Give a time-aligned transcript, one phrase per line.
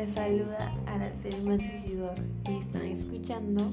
[0.00, 2.14] Les saluda Araceli Mancisidor
[2.48, 3.70] y están escuchando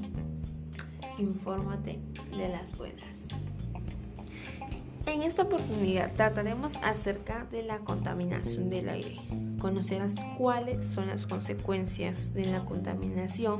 [1.16, 2.00] Infórmate
[2.36, 3.28] de las Buenas.
[5.06, 9.16] En esta oportunidad trataremos acerca de la contaminación del aire.
[9.58, 13.56] Conocerás cuáles son las consecuencias de la contaminación,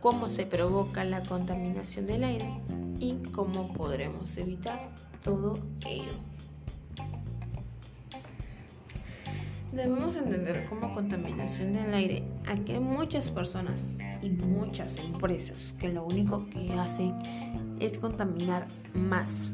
[0.00, 2.60] cómo se provoca la contaminación del aire
[3.00, 6.35] y cómo podremos evitar todo ello.
[9.76, 13.90] Debemos entender como contaminación del aire a que hay muchas personas
[14.22, 17.14] y muchas empresas que lo único que hacen
[17.78, 19.52] es contaminar más.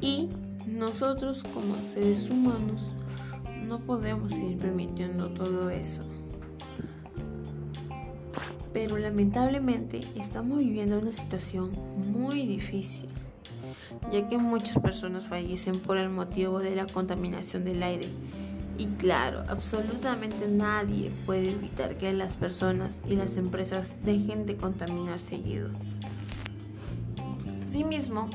[0.00, 0.30] Y
[0.66, 2.96] nosotros como seres humanos
[3.68, 6.02] no podemos ir permitiendo todo eso.
[8.72, 11.70] Pero lamentablemente estamos viviendo una situación
[12.10, 13.10] muy difícil,
[14.10, 18.08] ya que muchas personas fallecen por el motivo de la contaminación del aire
[18.78, 25.18] y claro, absolutamente nadie puede evitar que las personas y las empresas dejen de contaminar
[25.18, 25.68] seguido.
[27.62, 28.28] Asimismo,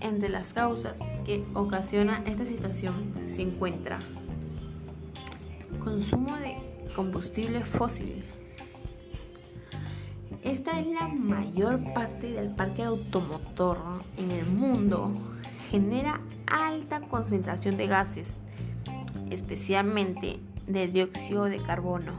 [0.00, 3.98] entre las causas que ocasiona esta situación se encuentra
[5.82, 6.56] consumo de
[6.94, 8.24] combustible fósil.
[10.42, 13.78] Esta es la mayor parte del parque automotor
[14.16, 15.12] en el mundo.
[15.70, 18.34] Genera alta concentración de gases
[19.30, 22.12] especialmente de dióxido de carbono.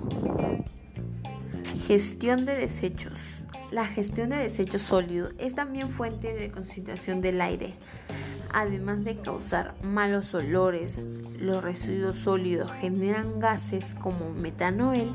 [1.88, 3.42] Gestión de desechos.
[3.72, 7.74] La gestión de desechos sólidos es también fuente de concentración del aire.
[8.54, 15.12] Además de causar malos olores, los residuos sólidos generan gases como metanoel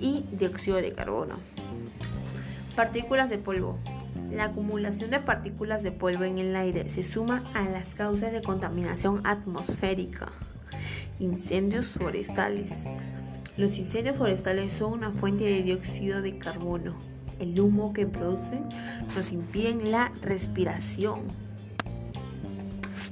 [0.00, 1.36] y dióxido de carbono.
[2.74, 3.76] Partículas de polvo.
[4.32, 8.42] La acumulación de partículas de polvo en el aire se suma a las causas de
[8.42, 10.32] contaminación atmosférica.
[11.20, 12.84] Incendios forestales.
[13.56, 16.94] Los incendios forestales son una fuente de dióxido de carbono.
[17.40, 18.68] El humo que producen
[19.16, 21.22] nos impide la respiración.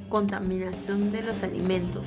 [0.08, 2.06] Contaminación de los alimentos.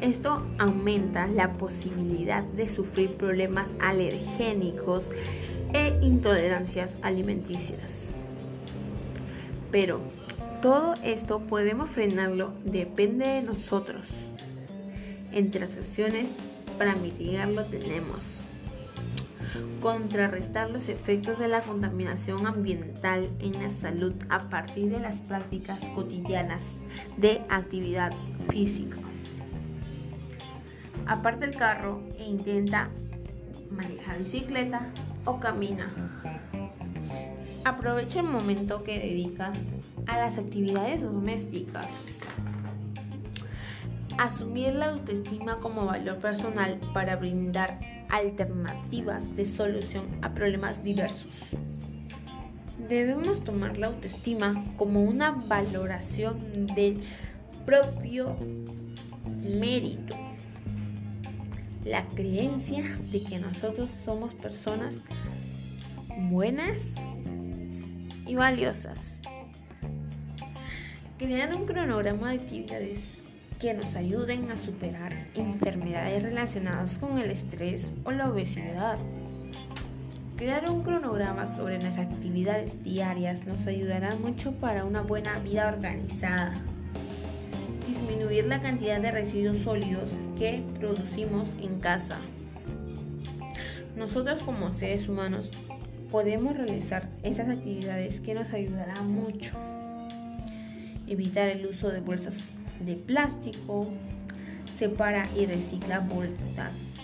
[0.00, 5.10] Esto aumenta la posibilidad de sufrir problemas alergénicos
[5.72, 8.10] e intolerancias alimenticias.
[9.70, 10.00] Pero
[10.60, 14.12] todo esto podemos frenarlo, depende de nosotros.
[15.34, 16.28] Entre las acciones
[16.78, 18.44] para mitigarlo tenemos
[19.80, 25.84] contrarrestar los efectos de la contaminación ambiental en la salud a partir de las prácticas
[25.90, 26.62] cotidianas
[27.16, 28.12] de actividad
[28.48, 28.96] física.
[31.06, 32.90] Aparte el carro e intenta
[33.70, 34.88] manejar bicicleta
[35.24, 35.92] o camina.
[37.64, 39.58] Aprovecha el momento que dedicas
[40.06, 42.23] a las actividades domésticas
[44.18, 47.78] asumir la autoestima como valor personal para brindar
[48.10, 51.50] alternativas de solución a problemas diversos.
[52.88, 57.02] Debemos tomar la autoestima como una valoración del
[57.64, 58.36] propio
[59.26, 60.16] mérito,
[61.84, 64.96] la creencia de que nosotros somos personas
[66.30, 66.82] buenas
[68.26, 69.18] y valiosas.
[71.18, 73.08] Crear un cronograma de actividades
[73.64, 78.98] que nos ayuden a superar enfermedades relacionadas con el estrés o la obesidad.
[80.36, 86.60] Crear un cronograma sobre las actividades diarias nos ayudará mucho para una buena vida organizada.
[87.88, 92.18] Disminuir la cantidad de residuos sólidos que producimos en casa.
[93.96, 95.50] Nosotros como seres humanos
[96.10, 99.54] podemos realizar estas actividades que nos ayudarán mucho.
[101.06, 103.88] Evitar el uso de bolsas de plástico,
[104.76, 106.94] separa y recicla bolsas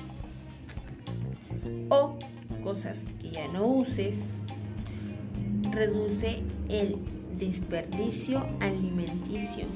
[1.89, 2.19] o
[2.63, 4.43] cosas que ya no uses,
[5.71, 6.97] reduce el
[7.39, 9.67] desperdicio alimenticio.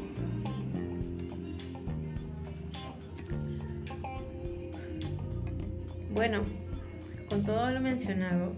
[6.15, 6.43] Bueno,
[7.29, 8.53] con todo lo mencionado,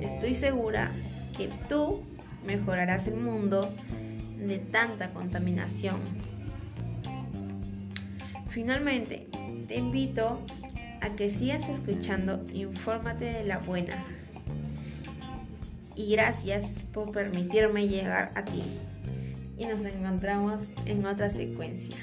[0.00, 0.90] estoy segura
[1.36, 2.02] que tú
[2.46, 3.72] mejorarás el mundo
[4.38, 6.00] de tanta contaminación.
[8.54, 9.26] Finalmente,
[9.66, 10.38] te invito
[11.00, 14.00] a que sigas escuchando Infórmate de la Buena.
[15.96, 18.62] Y gracias por permitirme llegar a ti.
[19.58, 21.96] Y nos encontramos en otra secuencia.